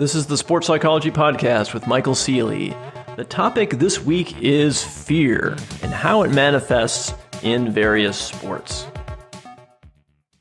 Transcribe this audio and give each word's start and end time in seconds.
This 0.00 0.14
is 0.14 0.24
the 0.24 0.38
Sports 0.38 0.66
Psychology 0.66 1.10
Podcast 1.10 1.74
with 1.74 1.86
Michael 1.86 2.14
Ceely. 2.14 2.74
The 3.16 3.24
topic 3.24 3.72
this 3.72 4.00
week 4.00 4.40
is 4.40 4.82
fear 4.82 5.58
and 5.82 5.92
how 5.92 6.22
it 6.22 6.30
manifests 6.30 7.12
in 7.42 7.70
various 7.70 8.16
sports. 8.16 8.86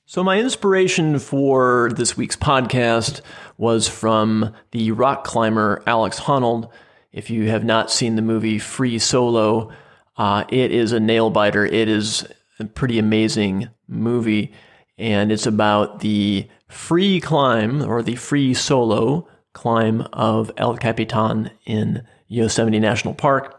So, 0.06 0.24
my 0.24 0.40
inspiration 0.40 1.20
for 1.20 1.92
this 1.94 2.16
week's 2.16 2.38
podcast 2.38 3.20
was 3.58 3.90
from 3.90 4.54
the 4.72 4.94
rock 4.94 5.26
climber 5.26 5.84
Alex 5.86 6.21
Honnold. 6.21 6.70
If 7.12 7.30
you 7.30 7.50
have 7.50 7.66
not 7.66 7.91
seen 7.91 8.16
the 8.16 8.21
movie 8.21 8.60
Free 8.60 8.98
Solo, 8.98 9.73
uh, 10.16 10.46
it 10.48 10.71
is 10.71 10.94
a 10.94 11.02
nail 11.02 11.30
biter. 11.32 11.66
It 11.66 11.89
is 11.89 12.26
a 12.62 12.64
pretty 12.64 12.98
amazing 12.98 13.68
movie, 13.89 14.54
and 14.98 15.34
it's 15.34 15.46
about 15.46 16.00
the 16.00 16.48
free 16.70 17.20
climb 17.20 17.82
or 17.82 18.02
the 18.02 18.16
free 18.16 18.54
solo 18.54 19.28
climb 19.54 20.02
of 20.13 20.52
El 20.57 20.77
Capitan 20.77 21.51
in 21.65 22.04
Yosemite 22.28 22.79
National 22.79 23.14
Park. 23.14 23.55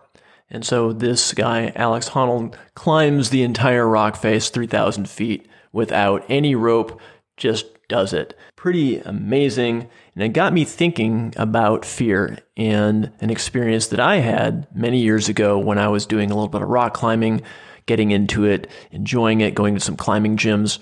And 0.51 0.65
so 0.65 0.93
this 0.93 1.33
guy, 1.33 1.73
Alex 1.77 2.11
Honnold, 2.11 2.57
climbs 2.75 3.31
the 3.31 3.43
entire 3.43 3.87
rock 3.87 4.17
face, 4.17 4.51
3,000 4.51 5.09
feet, 5.09 5.49
without 5.73 6.25
any 6.29 6.55
rope, 6.55 7.01
just 7.37 7.67
does 7.89 8.13
it. 8.13 8.37
Pretty 8.57 8.99
amazing. 9.01 9.89
And 10.15 10.25
it 10.25 10.31
got 10.31 10.53
me 10.53 10.65
thinking 10.65 11.35
about 11.37 11.85
fear 11.85 12.39
and 12.57 13.13
an 13.21 13.31
experience 13.31 13.89
that 13.89 14.01
I 14.01 14.17
had 14.17 14.67
many 14.75 15.01
years 15.01 15.29
ago 15.29 15.59
when 15.59 15.79
I 15.79 15.89
was 15.89 16.07
doing 16.07 16.31
a 16.31 16.35
little 16.35 16.49
bit 16.49 16.63
of 16.63 16.69
rock 16.69 16.95
climbing, 16.95 17.43
getting 17.87 18.11
into 18.11 18.45
it, 18.45 18.69
enjoying 18.91 19.41
it, 19.41 19.55
going 19.55 19.75
to 19.75 19.81
some 19.81 19.97
climbing 19.97 20.37
gyms. 20.37 20.79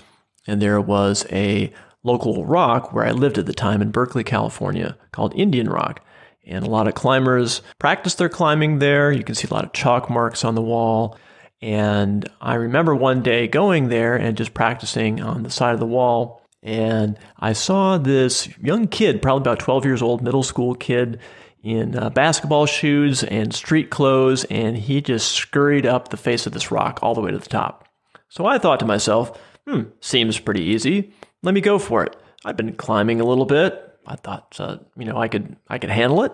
And 0.47 0.63
there 0.63 0.81
was 0.81 1.27
a 1.31 1.73
local 2.09 2.45
rock 2.45 2.93
where 2.93 3.05
I 3.05 3.13
lived 3.13 3.39
at 3.39 3.47
the 3.47 3.53
time 3.53 3.83
in 3.83 3.91
Berkeley, 3.91 4.25
California, 4.25 4.97
called 5.13 5.35
Indian 5.35 5.69
Rock. 5.69 6.01
And 6.47 6.65
a 6.65 6.71
lot 6.71 6.89
of 6.89 6.95
climbers 6.95 7.61
practice 7.79 8.15
their 8.15 8.31
climbing 8.31 8.79
there. 8.79 9.13
You 9.13 9.23
can 9.23 9.35
see 9.35 9.47
a 9.49 9.55
lot 9.55 9.65
of 9.65 9.75
chalk 9.75 10.09
marks 10.09 10.45
on 10.45 10.55
the 10.55 10.63
wall. 10.63 11.19
And 11.61 12.29
I 12.41 12.55
remember 12.55 12.95
one 12.95 13.23
day 13.23 13.47
going 13.47 13.89
there 13.89 14.17
and 14.17 14.37
just 14.37 14.55
practicing 14.55 15.21
on 15.21 15.43
the 15.43 15.51
side 15.51 15.75
of 15.75 15.81
the 15.81 15.87
wall. 15.87 16.43
And 16.63 17.19
I 17.39 17.53
saw 17.53 17.99
this 17.99 18.49
young 18.59 18.89
kid, 18.89 19.21
probably 19.21 19.43
about 19.43 19.59
12 19.59 19.85
years 19.85 20.03
old, 20.03 20.23
middle 20.23 20.43
school 20.43 20.75
kid, 20.75 21.21
in 21.63 21.97
uh, 21.97 22.09
basketball 22.11 22.65
shoes 22.67 23.23
and 23.25 23.55
street 23.55 23.91
clothes. 23.91 24.45
And 24.45 24.77
he 24.79 25.03
just 25.03 25.33
scurried 25.33 25.85
up 25.85 26.09
the 26.09 26.17
face 26.17 26.47
of 26.47 26.55
this 26.55 26.71
rock 26.71 27.01
all 27.03 27.15
the 27.15 27.21
way 27.21 27.31
to 27.31 27.39
the 27.39 27.49
top. 27.49 27.87
So 28.31 28.47
I 28.47 28.59
thought 28.59 28.81
to 28.81 28.87
myself, 28.87 29.39
hmm, 29.67 29.83
seems 30.01 30.39
pretty 30.39 30.63
easy 30.63 31.13
let 31.43 31.55
me 31.55 31.61
go 31.61 31.79
for 31.79 32.05
it. 32.05 32.17
I've 32.45 32.57
been 32.57 32.75
climbing 32.75 33.21
a 33.21 33.25
little 33.25 33.47
bit. 33.47 33.85
I 34.07 34.17
thought, 34.17 34.57
uh, 34.59 34.79
you 34.97 35.05
know, 35.05 35.19
I 35.19 35.29
could 35.29 35.57
I 35.69 35.79
could 35.79 35.91
handle 35.91 36.23
it, 36.23 36.33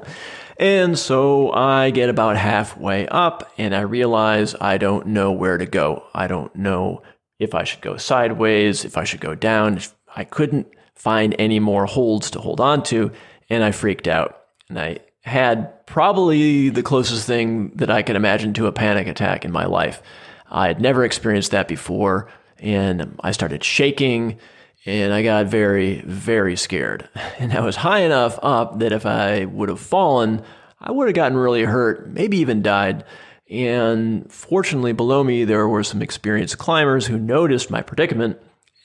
and 0.58 0.96
so 0.96 1.52
I 1.52 1.90
get 1.90 2.08
about 2.08 2.36
halfway 2.36 3.08
up, 3.08 3.52
and 3.58 3.74
I 3.74 3.80
realize 3.80 4.54
I 4.60 4.78
don't 4.78 5.08
know 5.08 5.32
where 5.32 5.58
to 5.58 5.66
go. 5.66 6.04
I 6.14 6.28
don't 6.28 6.54
know 6.54 7.02
if 7.40 7.52
I 7.52 7.64
should 7.64 7.80
go 7.80 7.96
sideways, 7.96 8.84
if 8.84 8.96
I 8.96 9.02
should 9.02 9.20
go 9.20 9.34
down. 9.34 9.80
I 10.14 10.22
couldn't 10.22 10.68
find 10.94 11.34
any 11.38 11.58
more 11.58 11.86
holds 11.86 12.30
to 12.30 12.40
hold 12.40 12.60
on 12.60 12.84
to, 12.84 13.10
and 13.50 13.64
I 13.64 13.72
freaked 13.72 14.06
out. 14.06 14.40
And 14.68 14.78
I 14.78 14.98
had 15.22 15.84
probably 15.86 16.68
the 16.68 16.82
closest 16.82 17.26
thing 17.26 17.70
that 17.76 17.90
I 17.90 18.02
could 18.02 18.16
imagine 18.16 18.54
to 18.54 18.68
a 18.68 18.72
panic 18.72 19.08
attack 19.08 19.44
in 19.44 19.50
my 19.50 19.66
life. 19.66 20.00
I 20.48 20.68
had 20.68 20.80
never 20.80 21.04
experienced 21.04 21.50
that 21.50 21.66
before, 21.66 22.30
and 22.58 23.16
I 23.20 23.32
started 23.32 23.64
shaking 23.64 24.38
and 24.86 25.12
I 25.12 25.22
got 25.22 25.46
very, 25.46 26.02
very 26.02 26.56
scared. 26.56 27.08
And 27.38 27.52
I 27.52 27.60
was 27.60 27.76
high 27.76 28.00
enough 28.00 28.38
up 28.42 28.78
that 28.78 28.92
if 28.92 29.04
I 29.04 29.44
would 29.44 29.68
have 29.68 29.80
fallen, 29.80 30.42
I 30.80 30.92
would 30.92 31.08
have 31.08 31.14
gotten 31.16 31.36
really 31.36 31.64
hurt, 31.64 32.08
maybe 32.08 32.38
even 32.38 32.62
died. 32.62 33.04
And 33.50 34.30
fortunately, 34.32 34.92
below 34.92 35.24
me, 35.24 35.44
there 35.44 35.68
were 35.68 35.82
some 35.82 36.00
experienced 36.00 36.58
climbers 36.58 37.06
who 37.06 37.18
noticed 37.18 37.70
my 37.70 37.82
predicament 37.82 38.38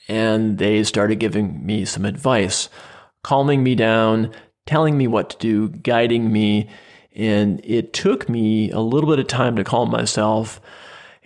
and 0.08 0.58
they 0.58 0.82
started 0.82 1.20
giving 1.20 1.64
me 1.64 1.84
some 1.84 2.04
advice, 2.04 2.68
calming 3.22 3.62
me 3.62 3.74
down, 3.76 4.32
telling 4.66 4.98
me 4.98 5.06
what 5.06 5.30
to 5.30 5.38
do, 5.38 5.68
guiding 5.68 6.32
me. 6.32 6.68
And 7.14 7.60
it 7.64 7.92
took 7.92 8.28
me 8.28 8.70
a 8.72 8.80
little 8.80 9.08
bit 9.08 9.20
of 9.20 9.28
time 9.28 9.56
to 9.56 9.64
calm 9.64 9.90
myself 9.90 10.60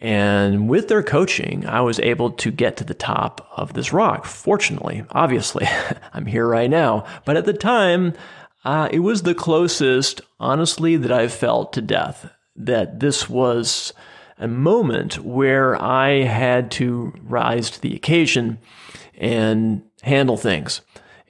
and 0.04 0.68
with 0.68 0.88
their 0.88 1.02
coaching, 1.02 1.64
I 1.66 1.80
was 1.80 1.98
able 2.00 2.30
to 2.32 2.50
get 2.50 2.76
to 2.76 2.84
the 2.84 2.92
top 2.92 3.48
of 3.56 3.72
this 3.72 3.90
rock. 3.90 4.26
Fortunately, 4.26 5.02
obviously, 5.12 5.66
I'm 6.12 6.26
here 6.26 6.46
right 6.46 6.68
now. 6.68 7.06
But 7.24 7.38
at 7.38 7.46
the 7.46 7.54
time, 7.54 8.12
uh, 8.66 8.90
it 8.92 8.98
was 8.98 9.22
the 9.22 9.34
closest, 9.34 10.20
honestly, 10.38 10.98
that 10.98 11.10
I 11.10 11.28
felt 11.28 11.72
to 11.72 11.80
death. 11.80 12.30
That 12.54 13.00
this 13.00 13.30
was 13.30 13.94
a 14.36 14.46
moment 14.46 15.20
where 15.24 15.74
I 15.82 16.24
had 16.24 16.70
to 16.72 17.14
rise 17.22 17.70
to 17.70 17.80
the 17.80 17.96
occasion 17.96 18.58
and 19.16 19.84
handle 20.02 20.36
things. 20.36 20.82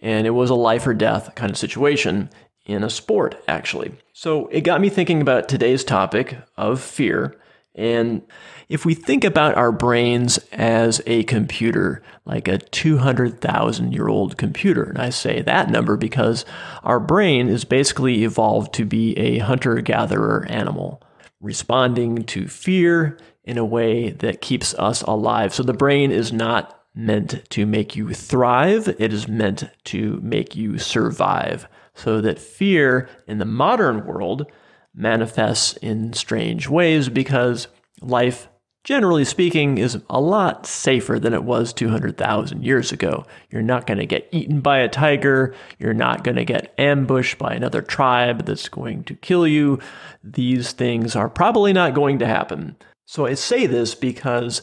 And 0.02 0.26
it 0.26 0.30
was 0.30 0.50
a 0.50 0.56
life 0.56 0.84
or 0.84 0.94
death 0.94 1.32
kind 1.36 1.52
of 1.52 1.56
situation 1.56 2.28
in 2.66 2.82
a 2.82 2.90
sport, 2.90 3.40
actually. 3.46 3.94
So 4.14 4.48
it 4.48 4.62
got 4.62 4.80
me 4.80 4.88
thinking 4.88 5.20
about 5.20 5.48
today's 5.48 5.84
topic 5.84 6.38
of 6.56 6.80
fear. 6.80 7.36
And 7.74 8.22
if 8.68 8.84
we 8.84 8.94
think 8.94 9.24
about 9.24 9.56
our 9.56 9.72
brains 9.72 10.38
as 10.52 11.02
a 11.06 11.24
computer, 11.24 12.02
like 12.24 12.46
a 12.46 12.58
200,000 12.58 13.92
year 13.92 14.08
old 14.08 14.38
computer, 14.38 14.84
and 14.84 14.98
I 14.98 15.10
say 15.10 15.42
that 15.42 15.70
number 15.70 15.96
because 15.96 16.44
our 16.82 17.00
brain 17.00 17.48
is 17.48 17.64
basically 17.64 18.22
evolved 18.24 18.72
to 18.74 18.84
be 18.84 19.16
a 19.18 19.38
hunter 19.38 19.80
gatherer 19.80 20.46
animal, 20.48 21.02
responding 21.40 22.24
to 22.24 22.46
fear 22.46 23.18
in 23.42 23.58
a 23.58 23.64
way 23.64 24.10
that 24.10 24.40
keeps 24.40 24.74
us 24.74 25.02
alive. 25.02 25.52
So 25.52 25.62
the 25.62 25.72
brain 25.72 26.10
is 26.12 26.32
not 26.32 26.80
meant 26.94 27.42
to 27.50 27.66
make 27.66 27.96
you 27.96 28.14
thrive, 28.14 28.88
it 29.00 29.12
is 29.12 29.26
meant 29.26 29.64
to 29.84 30.20
make 30.22 30.54
you 30.54 30.78
survive. 30.78 31.66
So 31.94 32.20
that 32.20 32.38
fear 32.38 33.08
in 33.26 33.38
the 33.38 33.44
modern 33.44 34.06
world 34.06 34.46
manifests 34.94 35.76
in 35.78 36.12
strange 36.12 36.68
ways 36.68 37.08
because 37.08 37.68
life 38.00 38.48
generally 38.84 39.24
speaking, 39.24 39.78
is 39.78 39.98
a 40.10 40.20
lot 40.20 40.66
safer 40.66 41.18
than 41.18 41.32
it 41.32 41.42
was 41.42 41.72
200,000 41.72 42.62
years 42.62 42.92
ago. 42.92 43.24
You're 43.50 43.62
not 43.62 43.86
going 43.86 43.98
to 43.98 44.06
get 44.06 44.28
eaten 44.30 44.60
by 44.60 44.78
a 44.78 44.88
tiger. 44.88 45.54
You're 45.78 45.94
not 45.94 46.22
going 46.22 46.36
to 46.36 46.44
get 46.44 46.74
ambushed 46.78 47.38
by 47.38 47.54
another 47.54 47.80
tribe 47.80 48.44
that's 48.44 48.68
going 48.68 49.04
to 49.04 49.14
kill 49.14 49.48
you. 49.48 49.80
These 50.22 50.72
things 50.72 51.16
are 51.16 51.30
probably 51.30 51.72
not 51.72 51.94
going 51.94 52.18
to 52.18 52.26
happen. 52.26 52.76
So 53.06 53.26
I 53.26 53.34
say 53.34 53.66
this 53.66 53.94
because 53.94 54.60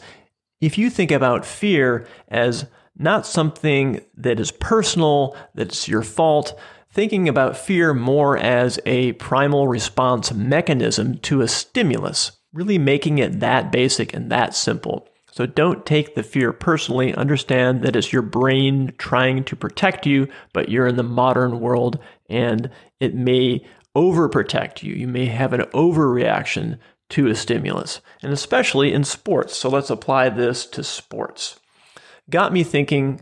if 0.61 0.77
you 0.77 0.91
think 0.91 1.11
about 1.11 1.43
fear 1.43 2.07
as 2.27 2.67
not 2.95 3.25
something 3.25 4.01
that 4.15 4.39
is 4.39 4.51
personal, 4.51 5.35
that's 5.55 5.87
your 5.87 6.03
fault, 6.03 6.57
thinking 6.91 7.29
about 7.29 7.57
fear 7.57 7.93
more 7.93 8.37
as 8.37 8.79
a 8.85 9.13
primal 9.13 9.67
response 9.67 10.33
mechanism 10.33 11.17
to 11.19 11.41
a 11.41 11.47
stimulus 11.47 12.31
really 12.53 12.77
making 12.77 13.17
it 13.17 13.39
that 13.39 13.71
basic 13.71 14.13
and 14.13 14.31
that 14.31 14.53
simple. 14.53 15.07
So 15.31 15.45
don't 15.45 15.85
take 15.85 16.15
the 16.15 16.23
fear 16.23 16.51
personally. 16.51 17.13
Understand 17.13 17.83
that 17.83 17.95
it's 17.95 18.11
your 18.11 18.21
brain 18.21 18.93
trying 18.97 19.45
to 19.45 19.55
protect 19.55 20.05
you, 20.05 20.27
but 20.51 20.69
you're 20.69 20.87
in 20.87 20.97
the 20.97 21.03
modern 21.03 21.61
world 21.61 21.99
and 22.29 22.69
it 22.99 23.15
may 23.15 23.65
overprotect 23.95 24.83
you. 24.83 24.93
You 24.93 25.07
may 25.07 25.27
have 25.27 25.53
an 25.53 25.61
overreaction 25.73 26.77
to 27.11 27.27
a 27.27 27.35
stimulus, 27.35 27.99
and 28.21 28.31
especially 28.31 28.93
in 28.93 29.03
sports. 29.03 29.55
So 29.55 29.67
let's 29.67 29.89
apply 29.89 30.29
this 30.29 30.65
to 30.67 30.83
sports. 30.83 31.59
Got 32.29 32.53
me 32.53 32.63
thinking 32.63 33.21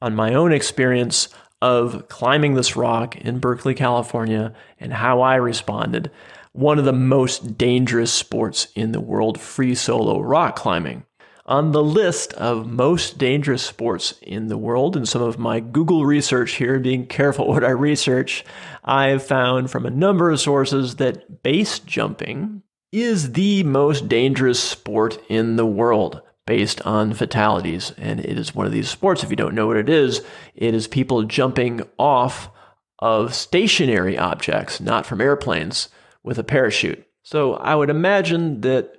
on 0.00 0.16
my 0.16 0.34
own 0.34 0.52
experience 0.52 1.28
of 1.62 2.08
climbing 2.08 2.54
this 2.54 2.74
rock 2.74 3.16
in 3.16 3.38
Berkeley, 3.38 3.72
California, 3.72 4.52
and 4.80 4.92
how 4.92 5.20
I 5.20 5.36
responded 5.36 6.10
one 6.50 6.76
of 6.76 6.84
the 6.84 6.92
most 6.92 7.56
dangerous 7.56 8.12
sports 8.12 8.66
in 8.74 8.90
the 8.90 9.00
world, 9.00 9.40
free 9.40 9.76
solo 9.76 10.20
rock 10.20 10.56
climbing. 10.56 11.04
On 11.46 11.70
the 11.70 11.82
list 11.82 12.32
of 12.34 12.66
most 12.66 13.16
dangerous 13.16 13.62
sports 13.62 14.14
in 14.22 14.48
the 14.48 14.58
world, 14.58 14.96
and 14.96 15.08
some 15.08 15.22
of 15.22 15.38
my 15.38 15.60
Google 15.60 16.04
research 16.04 16.54
here, 16.54 16.80
being 16.80 17.06
careful 17.06 17.46
what 17.48 17.64
I 17.64 17.70
research, 17.70 18.44
I've 18.84 19.22
found 19.22 19.70
from 19.70 19.86
a 19.86 19.90
number 19.90 20.32
of 20.32 20.40
sources 20.40 20.96
that 20.96 21.44
base 21.44 21.78
jumping 21.78 22.62
is 22.90 23.32
the 23.32 23.62
most 23.62 24.08
dangerous 24.08 24.60
sport 24.60 25.18
in 25.28 25.54
the 25.54 25.66
world 25.66 26.22
based 26.46 26.80
on 26.82 27.14
fatalities. 27.14 27.92
And 27.96 28.20
it 28.20 28.38
is 28.38 28.54
one 28.54 28.66
of 28.66 28.72
these 28.72 28.88
sports, 28.88 29.22
if 29.22 29.30
you 29.30 29.36
don't 29.36 29.54
know 29.54 29.66
what 29.66 29.76
it 29.76 29.88
is, 29.88 30.22
it 30.54 30.74
is 30.74 30.88
people 30.88 31.22
jumping 31.22 31.82
off 31.98 32.50
of 32.98 33.34
stationary 33.34 34.16
objects, 34.16 34.80
not 34.80 35.06
from 35.06 35.20
airplanes 35.20 35.88
with 36.22 36.38
a 36.38 36.44
parachute. 36.44 37.04
So 37.22 37.54
I 37.54 37.74
would 37.74 37.90
imagine 37.90 38.60
that 38.62 38.92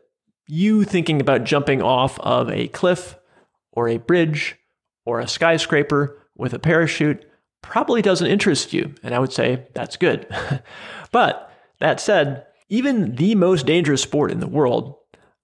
you 0.45 0.83
thinking 0.83 1.21
about 1.21 1.43
jumping 1.43 1.81
off 1.81 2.19
of 2.19 2.49
a 2.49 2.67
cliff 2.69 3.17
or 3.71 3.87
a 3.87 3.97
bridge 3.97 4.57
or 5.05 5.19
a 5.19 5.27
skyscraper 5.27 6.17
with 6.35 6.53
a 6.53 6.59
parachute 6.59 7.25
probably 7.61 8.01
doesn't 8.01 8.27
interest 8.27 8.73
you. 8.73 8.93
And 9.03 9.15
I 9.15 9.19
would 9.19 9.33
say 9.33 9.67
that's 9.73 9.97
good. 9.97 10.27
but 11.11 11.51
that 11.79 11.99
said, 11.99 12.45
even 12.69 13.15
the 13.15 13.35
most 13.35 13.65
dangerous 13.65 14.01
sport 14.01 14.31
in 14.31 14.39
the 14.39 14.47
world 14.47 14.95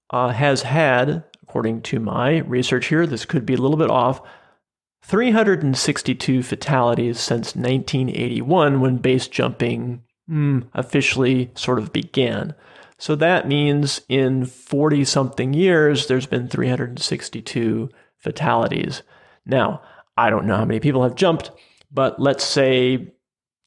uh, 0.09 0.29
has 0.29 0.63
had, 0.63 1.23
according 1.49 1.81
to 1.81 1.99
my 1.99 2.37
research 2.39 2.87
here, 2.87 3.07
this 3.07 3.25
could 3.25 3.43
be 3.43 3.55
a 3.55 3.57
little 3.57 3.75
bit 3.75 3.89
off, 3.89 4.21
362 5.01 6.43
fatalities 6.43 7.19
since 7.19 7.55
1981 7.55 8.79
when 8.79 8.97
base 8.97 9.27
jumping 9.27 10.03
mm, 10.29 10.67
officially 10.75 11.49
sort 11.55 11.79
of 11.79 11.91
began. 11.91 12.53
So 12.99 13.15
that 13.15 13.47
means 13.47 14.01
in 14.07 14.45
40 14.45 15.03
something 15.05 15.53
years, 15.55 16.05
there's 16.05 16.27
been 16.27 16.47
362 16.47 17.89
fatalities. 18.17 19.01
Now, 19.43 19.81
I 20.15 20.29
don't 20.29 20.45
know 20.45 20.57
how 20.57 20.65
many 20.65 20.79
people 20.79 21.01
have 21.01 21.15
jumped, 21.15 21.49
but 21.91 22.19
let's 22.19 22.43
say 22.43 23.11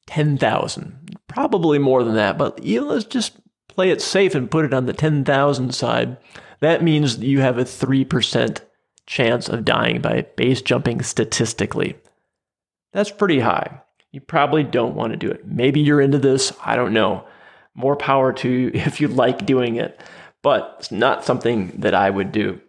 10,000. 0.06 1.18
Probably 1.26 1.80
more 1.80 2.04
than 2.04 2.14
that, 2.14 2.38
but 2.38 2.64
let's 2.64 3.06
just 3.06 3.38
play 3.66 3.90
it 3.90 4.00
safe 4.00 4.36
and 4.36 4.50
put 4.50 4.66
it 4.66 4.74
on 4.74 4.86
the 4.86 4.92
10,000 4.92 5.74
side. 5.74 6.16
That 6.62 6.80
means 6.80 7.18
you 7.18 7.40
have 7.40 7.58
a 7.58 7.64
3% 7.64 8.60
chance 9.04 9.48
of 9.48 9.64
dying 9.64 10.00
by 10.00 10.26
base 10.36 10.62
jumping 10.62 11.02
statistically. 11.02 11.96
That's 12.92 13.10
pretty 13.10 13.40
high. 13.40 13.80
You 14.12 14.20
probably 14.20 14.62
don't 14.62 14.94
want 14.94 15.12
to 15.12 15.16
do 15.16 15.28
it. 15.28 15.44
Maybe 15.44 15.80
you're 15.80 16.00
into 16.00 16.18
this. 16.18 16.52
I 16.64 16.76
don't 16.76 16.92
know. 16.92 17.26
More 17.74 17.96
power 17.96 18.32
to 18.34 18.48
you 18.48 18.70
if 18.74 19.00
you 19.00 19.08
like 19.08 19.44
doing 19.44 19.74
it, 19.74 20.00
but 20.40 20.76
it's 20.78 20.92
not 20.92 21.24
something 21.24 21.72
that 21.80 21.94
I 21.94 22.10
would 22.10 22.30
do. 22.30 22.60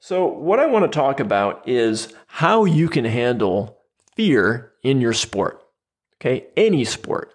So, 0.00 0.26
what 0.26 0.58
I 0.58 0.66
want 0.66 0.90
to 0.90 0.98
talk 0.98 1.20
about 1.20 1.68
is 1.68 2.12
how 2.26 2.64
you 2.64 2.88
can 2.88 3.04
handle 3.04 3.78
fear 4.16 4.72
in 4.82 5.00
your 5.00 5.12
sport. 5.12 5.62
Okay, 6.16 6.48
any 6.56 6.84
sport 6.84 7.34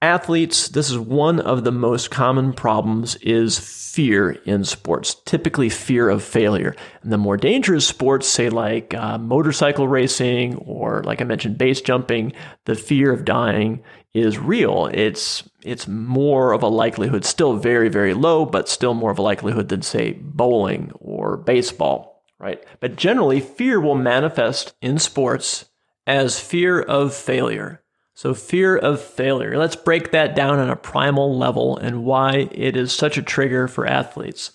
athletes 0.00 0.68
this 0.68 0.90
is 0.90 0.98
one 0.98 1.40
of 1.40 1.64
the 1.64 1.72
most 1.72 2.10
common 2.10 2.52
problems 2.52 3.16
is 3.16 3.58
fear 3.58 4.30
in 4.30 4.62
sports 4.62 5.16
typically 5.24 5.68
fear 5.68 6.08
of 6.08 6.22
failure. 6.22 6.76
And 7.02 7.10
the 7.10 7.18
more 7.18 7.36
dangerous 7.36 7.86
sports 7.86 8.28
say 8.28 8.48
like 8.48 8.94
uh, 8.94 9.18
motorcycle 9.18 9.88
racing 9.88 10.54
or 10.56 11.02
like 11.02 11.20
i 11.20 11.24
mentioned 11.24 11.58
base 11.58 11.80
jumping 11.80 12.32
the 12.64 12.76
fear 12.76 13.12
of 13.12 13.24
dying 13.24 13.82
is 14.14 14.38
real. 14.38 14.88
It's 14.92 15.42
it's 15.64 15.88
more 15.88 16.52
of 16.52 16.62
a 16.62 16.68
likelihood 16.68 17.24
still 17.24 17.56
very 17.56 17.88
very 17.88 18.14
low 18.14 18.44
but 18.44 18.68
still 18.68 18.94
more 18.94 19.10
of 19.10 19.18
a 19.18 19.22
likelihood 19.22 19.68
than 19.68 19.82
say 19.82 20.12
bowling 20.12 20.92
or 21.00 21.36
baseball 21.36 22.22
right? 22.38 22.62
But 22.78 22.94
generally 22.94 23.40
fear 23.40 23.80
will 23.80 23.96
manifest 23.96 24.74
in 24.80 24.98
sports 24.98 25.64
as 26.06 26.38
fear 26.38 26.80
of 26.80 27.12
failure 27.12 27.82
so, 28.18 28.34
fear 28.34 28.76
of 28.76 29.00
failure. 29.00 29.56
Let's 29.56 29.76
break 29.76 30.10
that 30.10 30.34
down 30.34 30.58
on 30.58 30.68
a 30.68 30.74
primal 30.74 31.38
level 31.38 31.76
and 31.76 32.04
why 32.04 32.48
it 32.50 32.76
is 32.76 32.90
such 32.90 33.16
a 33.16 33.22
trigger 33.22 33.68
for 33.68 33.86
athletes. 33.86 34.50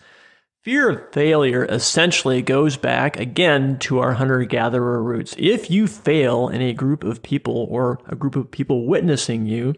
Fear 0.63 0.89
of 0.89 1.13
failure 1.13 1.63
essentially 1.63 2.41
goes 2.41 2.75
back 2.75 3.17
again 3.17 3.79
to 3.79 3.99
our 3.99 4.15
hunter 4.15 4.43
gatherer 4.43 5.01
roots. 5.01 5.33
If 5.37 5.71
you 5.71 5.87
fail 5.87 6.49
in 6.49 6.61
a 6.61 6.73
group 6.73 7.05
of 7.05 7.23
people 7.23 7.65
or 7.69 8.01
a 8.05 8.17
group 8.17 8.35
of 8.35 8.51
people 8.51 8.85
witnessing 8.85 9.45
you, 9.45 9.75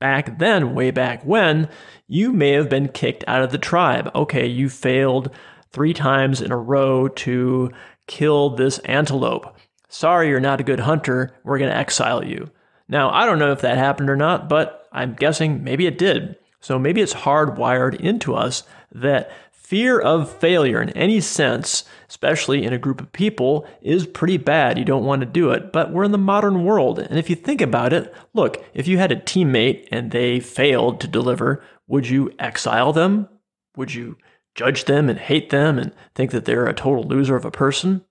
back 0.00 0.40
then, 0.40 0.74
way 0.74 0.90
back 0.90 1.24
when, 1.24 1.68
you 2.08 2.32
may 2.32 2.50
have 2.54 2.68
been 2.68 2.88
kicked 2.88 3.22
out 3.28 3.44
of 3.44 3.52
the 3.52 3.56
tribe. 3.58 4.10
Okay, 4.16 4.48
you 4.48 4.68
failed 4.68 5.30
three 5.70 5.94
times 5.94 6.42
in 6.42 6.50
a 6.50 6.56
row 6.56 7.06
to 7.06 7.70
kill 8.08 8.50
this 8.50 8.80
antelope. 8.80 9.56
Sorry, 9.88 10.28
you're 10.28 10.40
not 10.40 10.58
a 10.58 10.64
good 10.64 10.80
hunter. 10.80 11.38
We're 11.44 11.58
going 11.58 11.70
to 11.70 11.76
exile 11.76 12.24
you. 12.24 12.50
Now, 12.88 13.10
I 13.10 13.26
don't 13.26 13.38
know 13.38 13.52
if 13.52 13.60
that 13.60 13.76
happened 13.76 14.10
or 14.10 14.16
not, 14.16 14.48
but 14.48 14.88
I'm 14.92 15.14
guessing 15.14 15.62
maybe 15.62 15.86
it 15.86 15.98
did. 15.98 16.36
So 16.60 16.78
maybe 16.78 17.00
it's 17.00 17.14
hardwired 17.14 18.00
into 18.00 18.34
us 18.34 18.64
that 18.92 19.30
fear 19.52 20.00
of 20.00 20.30
failure 20.30 20.80
in 20.80 20.88
any 20.90 21.20
sense, 21.20 21.84
especially 22.08 22.64
in 22.64 22.72
a 22.72 22.78
group 22.78 23.02
of 23.02 23.12
people, 23.12 23.66
is 23.82 24.06
pretty 24.06 24.38
bad. 24.38 24.78
You 24.78 24.84
don't 24.84 25.04
want 25.04 25.20
to 25.20 25.26
do 25.26 25.50
it. 25.50 25.72
But 25.72 25.92
we're 25.92 26.04
in 26.04 26.12
the 26.12 26.18
modern 26.18 26.64
world. 26.64 26.98
And 26.98 27.18
if 27.18 27.28
you 27.28 27.36
think 27.36 27.60
about 27.60 27.92
it, 27.92 28.12
look, 28.32 28.64
if 28.72 28.88
you 28.88 28.96
had 28.96 29.12
a 29.12 29.16
teammate 29.16 29.86
and 29.92 30.10
they 30.10 30.40
failed 30.40 31.00
to 31.02 31.06
deliver, 31.06 31.62
would 31.86 32.08
you 32.08 32.32
exile 32.38 32.94
them? 32.94 33.28
Would 33.76 33.92
you 33.92 34.16
judge 34.54 34.86
them 34.86 35.10
and 35.10 35.18
hate 35.18 35.50
them 35.50 35.78
and 35.78 35.92
think 36.14 36.30
that 36.30 36.46
they're 36.46 36.66
a 36.66 36.72
total 36.72 37.04
loser 37.04 37.36
of 37.36 37.44
a 37.44 37.50
person? 37.50 38.04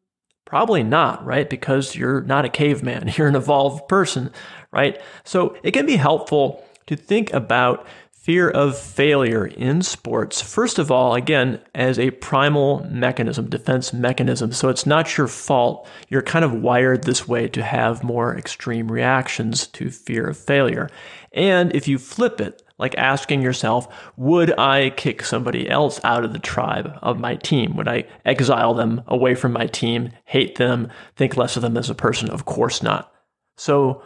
Probably 0.47 0.81
not, 0.81 1.25
right? 1.25 1.49
Because 1.49 1.93
you're 1.93 2.21
not 2.21 2.45
a 2.45 2.49
caveman, 2.49 3.11
you're 3.17 3.27
an 3.27 3.35
evolved 3.35 3.89
person, 3.89 4.31
right? 4.71 4.99
So 5.25 5.57
it 5.61 5.71
can 5.71 5.85
be 5.85 5.97
helpful 5.97 6.63
to 6.85 6.95
think 6.95 7.33
about 7.33 7.85
fear 8.13 8.49
of 8.49 8.77
failure 8.77 9.45
in 9.45 9.81
sports. 9.81 10.41
First 10.41 10.79
of 10.79 10.89
all, 10.89 11.15
again, 11.15 11.59
as 11.75 11.99
a 11.99 12.11
primal 12.11 12.85
mechanism, 12.89 13.49
defense 13.49 13.91
mechanism. 13.91 14.53
So 14.53 14.69
it's 14.69 14.85
not 14.85 15.17
your 15.17 15.27
fault. 15.27 15.85
You're 16.07 16.21
kind 16.21 16.45
of 16.45 16.53
wired 16.53 17.03
this 17.03 17.27
way 17.27 17.49
to 17.49 17.61
have 17.61 18.01
more 18.01 18.37
extreme 18.37 18.89
reactions 18.89 19.67
to 19.67 19.89
fear 19.89 20.27
of 20.27 20.37
failure. 20.37 20.89
And 21.33 21.75
if 21.75 21.89
you 21.89 21.97
flip 21.97 22.39
it, 22.39 22.63
like 22.79 22.95
asking 22.97 23.41
yourself, 23.41 23.87
would 24.17 24.57
I 24.59 24.91
kick 24.91 25.23
somebody 25.23 25.69
else 25.69 25.99
out 26.03 26.23
of 26.23 26.33
the 26.33 26.39
tribe 26.39 26.97
of 27.01 27.19
my 27.19 27.35
team? 27.35 27.75
Would 27.75 27.87
I 27.87 28.05
exile 28.25 28.73
them 28.73 29.01
away 29.07 29.35
from 29.35 29.53
my 29.53 29.67
team, 29.67 30.11
hate 30.25 30.55
them, 30.55 30.89
think 31.15 31.37
less 31.37 31.55
of 31.55 31.63
them 31.63 31.77
as 31.77 31.89
a 31.89 31.95
person? 31.95 32.29
Of 32.29 32.45
course 32.45 32.83
not. 32.83 33.11
So, 33.57 34.03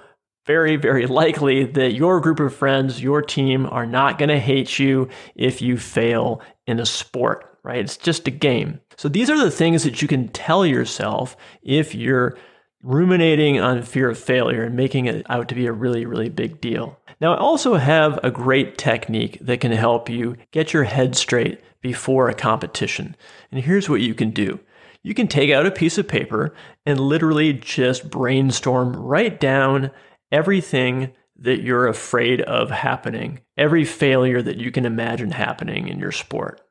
very, 0.47 0.75
very 0.75 1.05
likely 1.05 1.65
that 1.65 1.93
your 1.93 2.19
group 2.19 2.39
of 2.39 2.55
friends, 2.55 3.03
your 3.03 3.21
team, 3.21 3.67
are 3.67 3.85
not 3.85 4.17
going 4.17 4.29
to 4.29 4.39
hate 4.39 4.79
you 4.79 5.07
if 5.35 5.61
you 5.61 5.77
fail 5.77 6.41
in 6.65 6.79
a 6.79 6.85
sport, 6.85 7.59
right? 7.63 7.79
It's 7.79 7.97
just 7.97 8.27
a 8.27 8.31
game. 8.31 8.79
So, 8.95 9.07
these 9.09 9.29
are 9.29 9.37
the 9.37 9.51
things 9.51 9.83
that 9.83 10.01
you 10.01 10.07
can 10.07 10.29
tell 10.29 10.65
yourself 10.65 11.35
if 11.61 11.93
you're 11.93 12.37
ruminating 12.83 13.59
on 13.59 13.81
fear 13.83 14.09
of 14.09 14.17
failure 14.17 14.63
and 14.63 14.75
making 14.75 15.05
it 15.05 15.25
out 15.29 15.47
to 15.49 15.55
be 15.55 15.67
a 15.67 15.71
really, 15.71 16.05
really 16.05 16.29
big 16.29 16.59
deal. 16.61 16.99
Now, 17.19 17.33
I 17.33 17.37
also 17.37 17.75
have 17.75 18.19
a 18.23 18.31
great 18.31 18.77
technique 18.77 19.37
that 19.41 19.61
can 19.61 19.71
help 19.71 20.09
you 20.09 20.37
get 20.51 20.73
your 20.73 20.85
head 20.85 21.15
straight 21.15 21.61
before 21.81 22.29
a 22.29 22.33
competition. 22.33 23.15
And 23.51 23.63
here's 23.63 23.89
what 23.89 24.01
you 24.01 24.13
can 24.13 24.31
do 24.31 24.59
you 25.03 25.13
can 25.13 25.27
take 25.27 25.49
out 25.49 25.65
a 25.65 25.71
piece 25.71 25.97
of 25.97 26.07
paper 26.07 26.53
and 26.85 26.99
literally 26.99 27.53
just 27.53 28.09
brainstorm, 28.09 28.95
write 28.95 29.39
down 29.39 29.91
everything 30.31 31.13
that 31.37 31.61
you're 31.61 31.87
afraid 31.87 32.41
of 32.41 32.69
happening, 32.69 33.39
every 33.57 33.83
failure 33.83 34.41
that 34.41 34.57
you 34.57 34.71
can 34.71 34.85
imagine 34.85 35.31
happening 35.31 35.87
in 35.87 35.99
your 35.99 36.11
sport. 36.11 36.61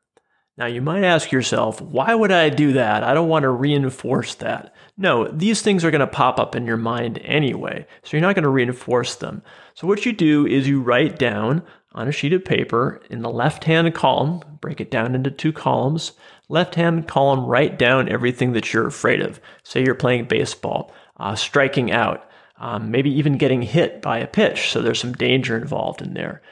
Now, 0.61 0.67
you 0.67 0.83
might 0.83 1.05
ask 1.05 1.33
yourself, 1.33 1.81
why 1.81 2.15
would 2.15 2.31
I 2.31 2.51
do 2.51 2.75
that? 2.75 3.03
I 3.03 3.15
don't 3.15 3.31
want 3.31 3.45
to 3.45 3.49
reinforce 3.49 4.35
that. 4.35 4.75
No, 4.99 5.27
these 5.27 5.63
things 5.63 5.87
are 5.87 5.91
going 5.91 6.03
to 6.03 6.07
pop 6.07 6.39
up 6.39 6.55
in 6.55 6.67
your 6.67 6.77
mind 6.77 7.19
anyway, 7.25 7.87
so 8.03 8.15
you're 8.15 8.21
not 8.21 8.35
going 8.35 8.43
to 8.43 8.51
reinforce 8.51 9.15
them. 9.15 9.41
So, 9.73 9.87
what 9.87 10.05
you 10.05 10.13
do 10.13 10.47
is 10.47 10.69
you 10.69 10.83
write 10.83 11.19
down 11.19 11.63
on 11.95 12.09
a 12.09 12.13
sheet 12.13 12.35
of 12.35 12.45
paper 12.45 13.01
in 13.09 13.23
the 13.23 13.31
left 13.31 13.65
hand 13.65 13.95
column, 13.95 14.43
break 14.61 14.83
it 14.83 14.91
down 14.91 15.15
into 15.15 15.31
two 15.31 15.51
columns. 15.51 16.13
Left 16.51 16.75
hand 16.75 17.09
column, 17.09 17.47
write 17.47 17.79
down 17.79 18.11
everything 18.11 18.53
that 18.53 18.71
you're 18.75 18.87
afraid 18.87 19.23
of. 19.23 19.41
Say 19.63 19.83
you're 19.83 19.95
playing 19.95 20.27
baseball, 20.27 20.93
uh, 21.17 21.37
striking 21.37 21.91
out, 21.91 22.29
um, 22.59 22.91
maybe 22.91 23.11
even 23.11 23.39
getting 23.39 23.63
hit 23.63 24.03
by 24.03 24.19
a 24.19 24.27
pitch, 24.27 24.69
so 24.69 24.83
there's 24.83 25.01
some 25.01 25.15
danger 25.15 25.57
involved 25.57 26.03
in 26.03 26.13
there. 26.13 26.43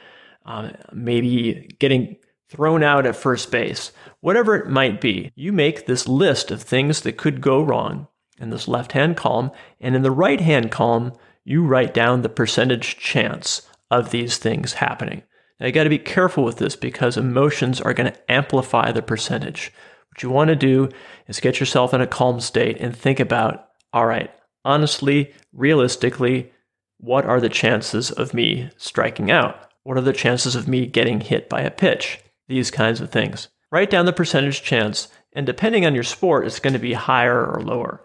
Uh, 0.47 0.71
maybe 0.91 1.69
getting 1.77 2.17
thrown 2.49 2.83
out 2.83 3.05
at 3.05 3.15
first 3.15 3.51
base, 3.51 3.91
whatever 4.21 4.55
it 4.55 4.67
might 4.67 4.99
be. 4.99 5.31
You 5.35 5.53
make 5.53 5.85
this 5.85 6.07
list 6.07 6.51
of 6.51 6.61
things 6.61 7.01
that 7.01 7.17
could 7.17 7.41
go 7.41 7.61
wrong 7.61 8.07
in 8.39 8.49
this 8.49 8.67
left 8.67 8.93
hand 8.93 9.15
column, 9.15 9.51
and 9.79 9.95
in 9.95 10.01
the 10.01 10.11
right 10.11 10.41
hand 10.41 10.71
column, 10.71 11.13
you 11.43 11.63
write 11.63 11.93
down 11.93 12.21
the 12.21 12.29
percentage 12.29 12.97
chance 12.97 13.67
of 13.91 14.11
these 14.11 14.37
things 14.37 14.73
happening. 14.73 15.23
Now, 15.59 15.67
you 15.67 15.71
got 15.71 15.83
to 15.83 15.89
be 15.89 15.99
careful 15.99 16.43
with 16.43 16.57
this 16.57 16.75
because 16.75 17.17
emotions 17.17 17.81
are 17.81 17.93
going 17.93 18.11
to 18.11 18.31
amplify 18.31 18.91
the 18.91 19.01
percentage. 19.01 19.73
What 20.09 20.23
you 20.23 20.29
want 20.29 20.49
to 20.49 20.55
do 20.55 20.89
is 21.27 21.39
get 21.39 21.59
yourself 21.59 21.93
in 21.93 22.01
a 22.01 22.07
calm 22.07 22.39
state 22.39 22.79
and 22.79 22.95
think 22.95 23.19
about 23.19 23.65
all 23.91 24.05
right, 24.05 24.31
honestly, 24.63 25.33
realistically, 25.51 26.51
what 26.99 27.25
are 27.25 27.41
the 27.41 27.49
chances 27.49 28.11
of 28.11 28.33
me 28.33 28.69
striking 28.77 29.31
out? 29.31 29.71
What 29.83 29.97
are 29.97 30.01
the 30.01 30.13
chances 30.13 30.55
of 30.55 30.67
me 30.67 30.85
getting 30.85 31.21
hit 31.21 31.49
by 31.49 31.61
a 31.61 31.71
pitch? 31.71 32.19
These 32.49 32.69
kinds 32.69 32.99
of 32.99 33.09
things. 33.09 33.47
Write 33.71 33.89
down 33.89 34.05
the 34.05 34.11
percentage 34.11 34.61
chance, 34.63 35.07
and 35.31 35.45
depending 35.45 35.85
on 35.85 35.93
your 35.93 36.03
sport, 36.03 36.45
it's 36.45 36.59
going 36.59 36.73
to 36.73 36.79
be 36.79 36.93
higher 36.93 37.45
or 37.45 37.61
lower. 37.61 38.03